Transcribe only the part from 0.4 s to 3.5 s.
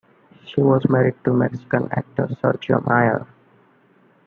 She was married to Mexican actor Sergio Mayer.